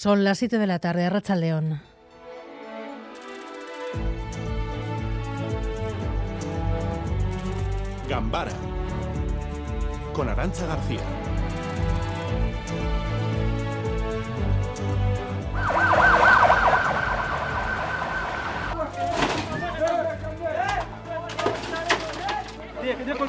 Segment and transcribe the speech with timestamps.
[0.00, 1.82] Son las 7 de la tarde, Racha León.
[8.08, 8.52] Gambara
[10.14, 11.00] con Arancha García.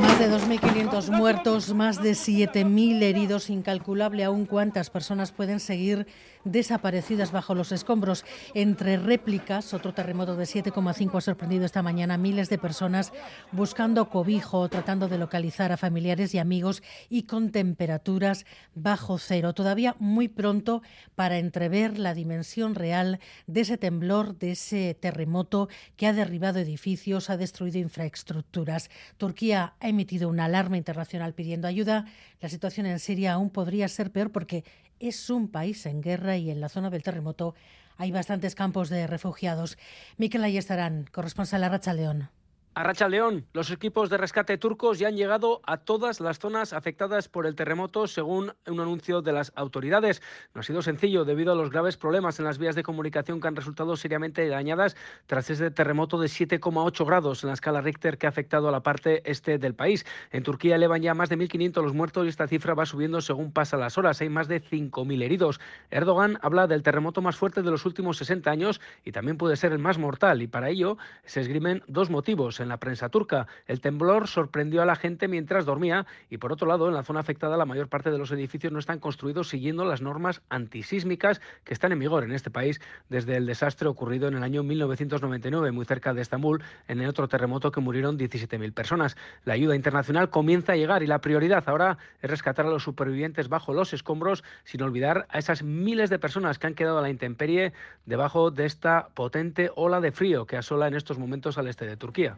[0.00, 6.06] Más de 2.500 muertos, más de 7.000 heridos, incalculable aún cuántas personas pueden seguir
[6.44, 8.24] desaparecidas bajo los escombros.
[8.54, 13.12] Entre réplicas, otro terremoto de 7,5 ha sorprendido esta mañana a miles de personas
[13.52, 19.52] buscando cobijo, tratando de localizar a familiares y amigos y con temperaturas bajo cero.
[19.52, 20.82] Todavía muy pronto
[21.14, 27.30] para entrever la dimensión real de ese temblor, de ese terremoto que ha derribado edificios,
[27.30, 28.90] ha destruido infraestructuras.
[29.16, 32.06] Turquía ha emitido una alarma internacional pidiendo ayuda.
[32.40, 34.64] La situación en Siria aún podría ser peor porque
[35.08, 37.54] es un país en guerra y en la zona del terremoto
[37.96, 39.78] hay bastantes campos de refugiados.
[40.16, 42.30] Miquel Ayestarán, corresponsal a Racha León.
[42.74, 46.72] A Racha León, los equipos de rescate turcos ya han llegado a todas las zonas
[46.72, 50.22] afectadas por el terremoto, según un anuncio de las autoridades.
[50.54, 53.48] No ha sido sencillo debido a los graves problemas en las vías de comunicación que
[53.48, 58.24] han resultado seriamente dañadas tras ese terremoto de 7,8 grados en la escala Richter que
[58.24, 60.06] ha afectado a la parte este del país.
[60.30, 63.52] En Turquía elevan ya más de 1.500 los muertos y esta cifra va subiendo según
[63.52, 64.22] pasan las horas.
[64.22, 65.60] Hay más de 5.000 heridos.
[65.90, 69.72] Erdogan habla del terremoto más fuerte de los últimos 60 años y también puede ser
[69.72, 70.40] el más mortal.
[70.40, 73.46] Y para ello se esgrimen dos motivos en la prensa turca.
[73.66, 77.20] El temblor sorprendió a la gente mientras dormía y por otro lado, en la zona
[77.20, 81.74] afectada la mayor parte de los edificios no están construidos siguiendo las normas antisísmicas que
[81.74, 85.84] están en vigor en este país desde el desastre ocurrido en el año 1999 muy
[85.84, 89.16] cerca de Estambul en el otro terremoto que murieron 17.000 personas.
[89.44, 93.48] La ayuda internacional comienza a llegar y la prioridad ahora es rescatar a los supervivientes
[93.48, 97.10] bajo los escombros sin olvidar a esas miles de personas que han quedado a la
[97.10, 97.72] intemperie
[98.06, 101.96] debajo de esta potente ola de frío que asola en estos momentos al este de
[101.96, 102.36] Turquía.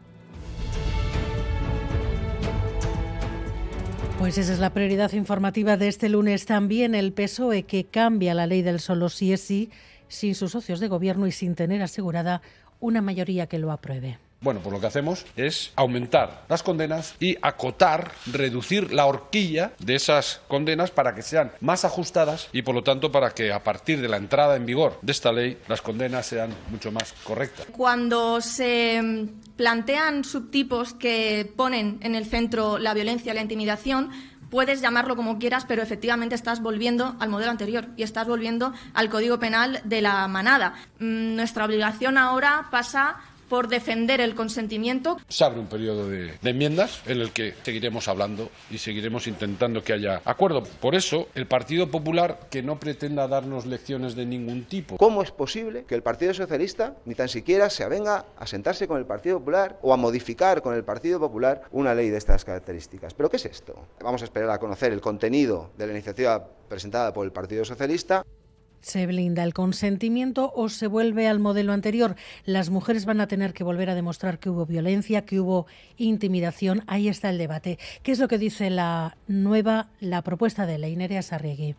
[4.25, 6.47] Pues esa es la prioridad informativa de este lunes.
[6.47, 9.69] También el PSOE que cambia la ley del solo sí es sí
[10.07, 12.41] sin sus socios de gobierno y sin tener asegurada
[12.79, 14.17] una mayoría que lo apruebe.
[14.45, 19.95] Bueno, pues lo que hacemos es aumentar las condenas y acotar, reducir la horquilla de
[19.95, 24.01] esas condenas para que sean más ajustadas y, por lo tanto, para que a partir
[24.01, 27.65] de la entrada en vigor de esta ley las condenas sean mucho más correctas.
[27.71, 34.11] Cuando se plantean subtipos que ponen en el centro la violencia la intimidación,
[34.51, 39.09] puedes llamarlo como quieras, pero efectivamente estás volviendo al modelo anterior y estás volviendo al
[39.09, 40.75] Código Penal de la manada.
[40.99, 43.17] Mm, nuestra obligación ahora pasa
[43.49, 45.17] por defender el consentimiento.
[45.27, 49.83] Se abre un periodo de, de, enmiendas en el que seguiremos hablando y seguiremos intentando
[49.83, 50.63] que haya acuerdo.
[50.81, 54.97] Por eso, el Partido Popular, que no pretenda darnos lecciones de ningún tipo.
[54.97, 58.97] ¿Cómo es posible que el Partido Socialista ni tan siquiera se avenga a sentarse con
[58.97, 63.13] el Partido Popular o a modificar con el Partido Popular una ley de estas características?
[63.13, 63.87] ¿Pero qué es esto?
[64.01, 68.25] Vamos a esperar a conocer el contenido de la iniciativa presentada por el Partido Socialista.
[68.85, 72.15] ¿Se blinda el consentimiento o se vuelve al modelo anterior?
[72.45, 75.65] Las mujeres van a tener que volver a demostrar que hubo violencia, que hubo
[75.97, 76.83] intimidación.
[76.85, 77.79] Ahí está el debate.
[78.03, 81.75] ¿Qué es lo que dice la nueva, la propuesta de ley Nerea Sarriegui?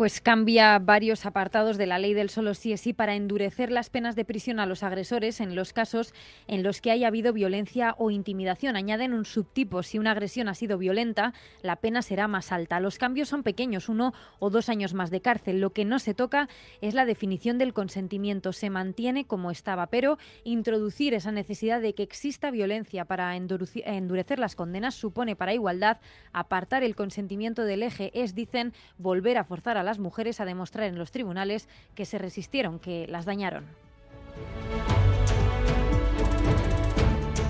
[0.00, 3.90] Pues cambia varios apartados de la ley del solo sí es sí para endurecer las
[3.90, 6.14] penas de prisión a los agresores en los casos
[6.46, 8.76] en los que haya habido violencia o intimidación.
[8.76, 9.82] Añaden un subtipo.
[9.82, 12.80] Si una agresión ha sido violenta, la pena será más alta.
[12.80, 15.60] Los cambios son pequeños, uno o dos años más de cárcel.
[15.60, 16.48] Lo que no se toca
[16.80, 18.54] es la definición del consentimiento.
[18.54, 24.56] Se mantiene como estaba, pero introducir esa necesidad de que exista violencia para endurecer las
[24.56, 25.98] condenas supone para igualdad
[26.32, 28.10] apartar el consentimiento del eje.
[28.14, 32.04] Es, dicen, volver a forzar a la las mujeres a demostrar en los tribunales que
[32.04, 33.64] se resistieron, que las dañaron.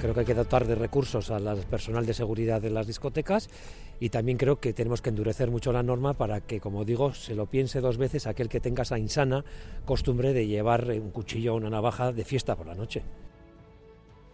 [0.00, 3.50] Creo que hay que dotar de recursos al personal de seguridad de las discotecas
[4.00, 7.34] y también creo que tenemos que endurecer mucho la norma para que, como digo, se
[7.34, 9.44] lo piense dos veces aquel que tenga esa insana
[9.84, 13.03] costumbre de llevar un cuchillo o una navaja de fiesta por la noche.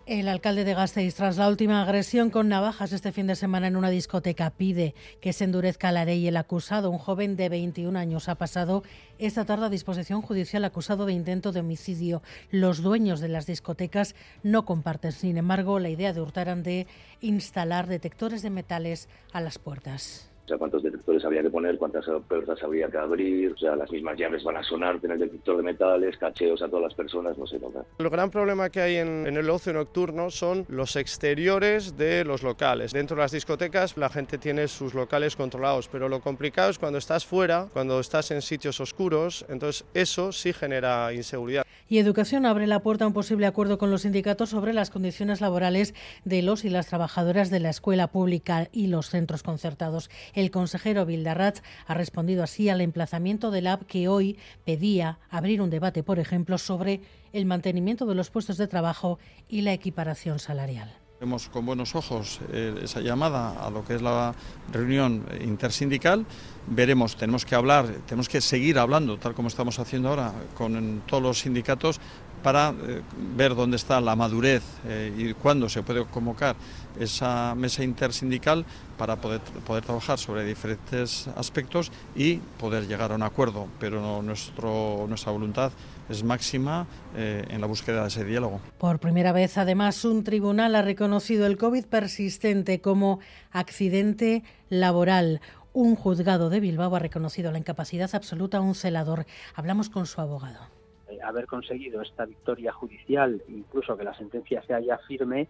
[0.07, 3.75] El alcalde de Gasteiz, tras la última agresión con navajas este fin de semana en
[3.75, 6.29] una discoteca, pide que se endurezca la ley.
[6.29, 8.85] El acusado, un joven de 21 años, ha pasado
[9.19, 12.23] esta tarde a disposición judicial acusado de intento de homicidio.
[12.53, 14.15] Los dueños de las discotecas
[14.45, 16.87] no comparten, sin embargo, la idea de hurtar de
[17.21, 20.31] instalar detectores de metales a las puertas.
[20.47, 23.91] O sea, cuántos detectores habría que poner, cuántas puertas habría que abrir, o sea, las
[23.91, 27.49] mismas llaves van a sonar, tener detector de metales, cacheos a todas las personas, no
[27.49, 27.59] sé.
[27.59, 32.25] No, El gran problema que hay en, en el ocio nocturno son los exteriores de
[32.25, 32.93] los locales.
[32.93, 36.99] Dentro de las discotecas la gente tiene sus locales controlados, pero lo complicado es cuando
[36.99, 41.67] estás fuera, cuando estás en sitios oscuros, entonces eso sí genera inseguridad.
[41.89, 45.41] Y Educación abre la puerta a un posible acuerdo con los sindicatos sobre las condiciones
[45.41, 45.95] laborales
[46.25, 50.11] de los y las trabajadoras de la escuela pública y los centros concertados.
[50.35, 55.71] El consejero Bildarratz ha respondido así al emplazamiento del AB que hoy pedía abrir un
[55.71, 57.03] debate, por ejemplo, sobre
[57.33, 61.06] el mantenimiento de los puestos de trabajo y la equiparación salarial.
[61.19, 64.35] Vemos con buenos ojos eh, esa llamada a lo que es la
[64.71, 66.27] reunión intersindical.
[66.67, 71.23] Veremos, tenemos que hablar, tenemos que seguir hablando, tal como estamos haciendo ahora, con todos
[71.23, 72.01] los sindicatos
[72.43, 73.03] para eh,
[73.35, 76.57] ver dónde está la madurez eh, y cuándo se puede convocar
[76.99, 78.65] esa mesa intersindical
[78.97, 83.69] para poder, poder trabajar sobre diferentes aspectos y poder llegar a un acuerdo.
[83.79, 85.73] Pero nuestra voluntad
[86.09, 86.87] es máxima
[87.17, 88.61] eh, en la búsqueda de ese diálogo.
[88.79, 95.41] Por primera vez, además, un tribunal ha reconocido el COVID persistente como accidente laboral.
[95.73, 99.27] Un juzgado de Bilbao ha reconocido la incapacidad absoluta a un celador.
[99.55, 100.76] Hablamos con su abogado.
[101.23, 105.49] Haber conseguido esta victoria judicial, incluso que la sentencia sea ya firme,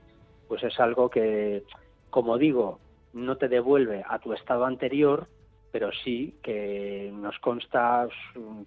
[0.48, 1.64] pues es algo que,
[2.10, 2.78] como digo,
[3.12, 5.26] no te devuelve a tu estado anterior,
[5.72, 8.08] pero sí que nos consta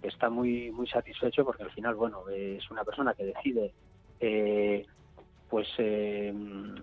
[0.00, 3.72] que está muy muy satisfecho porque al final bueno es una persona que decide
[4.20, 4.86] eh,
[5.50, 6.32] pues eh,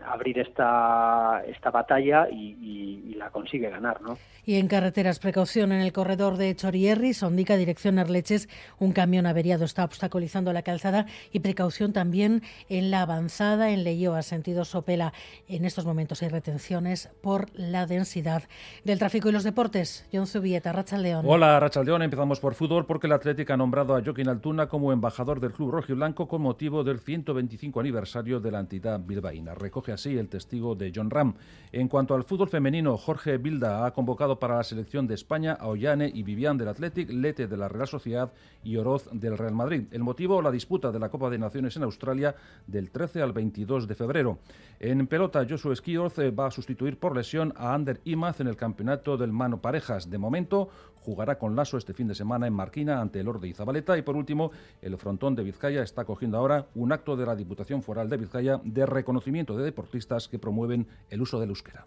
[0.06, 2.87] abrir esta, esta batalla y, y,
[3.18, 4.02] la consigue ganar.
[4.02, 4.18] ¿no?
[4.46, 8.48] Y en carreteras, precaución en el corredor de Chorierri, Sondica, dirección Arleches,
[8.80, 14.22] un camión averiado está obstaculizando la calzada y precaución también en la avanzada en Leyoa,
[14.22, 15.14] sentido Sopela.
[15.48, 18.44] En estos momentos hay retenciones por la densidad
[18.84, 20.08] del tráfico y los deportes.
[20.14, 21.26] John Zubieta, Racha León.
[21.28, 22.02] Hola, Racha León.
[22.02, 25.72] Empezamos por fútbol porque el Atlético ha nombrado a Joaquín Altuna como embajador del club
[25.72, 29.56] rojiblanco con motivo del 125 aniversario de la entidad bilbaína.
[29.56, 31.36] Recoge así el testigo de John Ram.
[31.72, 35.68] En cuanto al fútbol femenino, Jorge Bilda ha convocado para la selección de España a
[35.68, 38.34] Ollane y Vivian del Athletic, Lete de la Real Sociedad
[38.66, 39.86] y Oroz del Real Madrid.
[39.92, 42.36] El motivo, la disputa de la Copa de Naciones en Australia
[42.68, 44.40] del 13 al 22 de febrero.
[44.82, 48.58] En pelota, Joshua Skioz eh, va a sustituir por lesión a Ander Imaz en el
[48.58, 50.10] campeonato del Mano Parejas.
[50.10, 50.68] De momento,
[51.00, 53.98] jugará con Lasso este fin de semana en Marquina ante el Orde y Zabaleta.
[53.98, 54.52] Y por último,
[54.82, 58.60] el frontón de Vizcaya está cogiendo ahora un acto de la Diputación Foral de Vizcaya
[58.66, 61.86] de reconocimiento de deportistas que promueven el uso del euskera.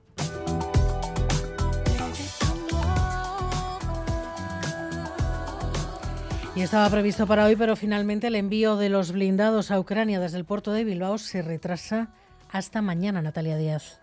[6.57, 10.37] Y estaba previsto para hoy, pero finalmente el envío de los blindados a Ucrania desde
[10.37, 12.09] el puerto de Bilbao se retrasa
[12.51, 14.01] hasta mañana, Natalia Díaz.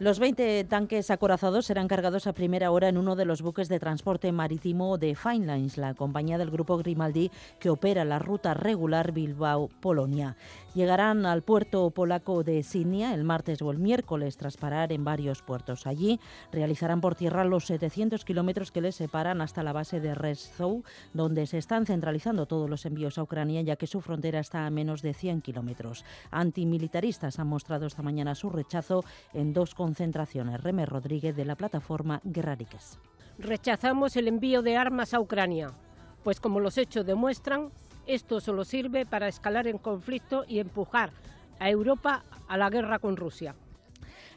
[0.00, 3.78] Los 20 tanques acorazados serán cargados a primera hora en uno de los buques de
[3.78, 9.12] transporte marítimo de Fine Lines, la compañía del grupo Grimaldi que opera la ruta regular
[9.12, 10.38] Bilbao-Polonia.
[10.72, 15.42] Llegarán al puerto polaco de Sidnia el martes o el miércoles tras parar en varios
[15.42, 15.86] puertos.
[15.86, 16.18] Allí
[16.50, 20.82] realizarán por tierra los 700 kilómetros que les separan hasta la base de Reszów,
[21.12, 24.70] donde se están centralizando todos los envíos a Ucrania, ya que su frontera está a
[24.70, 26.06] menos de 100 kilómetros.
[26.30, 29.04] Antimilitaristas han mostrado esta mañana su rechazo
[29.34, 30.62] en dos concentraciones.
[30.62, 33.00] Reme Rodríguez de la plataforma Guerrariques.
[33.38, 35.72] Rechazamos el envío de armas a Ucrania,
[36.22, 37.70] pues como los hechos demuestran,
[38.06, 41.10] esto solo sirve para escalar el conflicto y empujar
[41.58, 43.56] a Europa a la guerra con Rusia.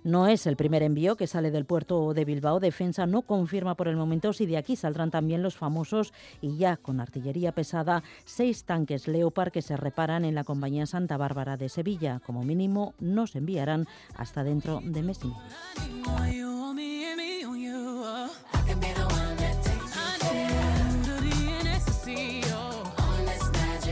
[0.03, 2.59] No es el primer envío que sale del puerto de Bilbao.
[2.59, 6.77] Defensa no confirma por el momento si de aquí saldrán también los famosos y ya
[6.77, 11.69] con artillería pesada seis tanques Leopard que se reparan en la compañía Santa Bárbara de
[11.69, 12.21] Sevilla.
[12.25, 16.53] Como mínimo no se enviarán hasta dentro de mes y medio.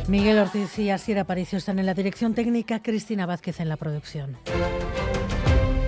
[0.08, 4.36] Miguel Ortiz y Asier Aparicio están en la dirección técnica, Cristina Vázquez en la producción.